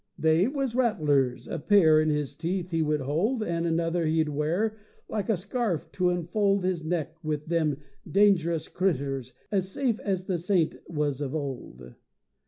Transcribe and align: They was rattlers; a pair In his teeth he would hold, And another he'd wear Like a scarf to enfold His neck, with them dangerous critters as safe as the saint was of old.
They 0.17 0.47
was 0.47 0.73
rattlers; 0.73 1.47
a 1.47 1.59
pair 1.59 2.01
In 2.01 2.09
his 2.09 2.35
teeth 2.35 2.71
he 2.71 2.81
would 2.81 3.01
hold, 3.01 3.43
And 3.43 3.67
another 3.67 4.07
he'd 4.07 4.29
wear 4.29 4.75
Like 5.07 5.29
a 5.29 5.37
scarf 5.37 5.91
to 5.91 6.09
enfold 6.09 6.63
His 6.63 6.83
neck, 6.83 7.23
with 7.23 7.45
them 7.45 7.77
dangerous 8.09 8.67
critters 8.67 9.33
as 9.51 9.69
safe 9.69 9.99
as 9.99 10.25
the 10.25 10.39
saint 10.39 10.75
was 10.89 11.21
of 11.21 11.35
old. 11.35 11.93